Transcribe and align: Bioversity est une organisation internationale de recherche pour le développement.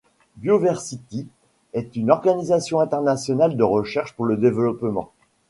Bioversity 0.37 1.27
est 1.73 1.95
une 1.95 2.09
organisation 2.09 2.79
internationale 2.79 3.55
de 3.55 3.63
recherche 3.63 4.13
pour 4.13 4.25
le 4.25 4.35
développement. 4.35 5.11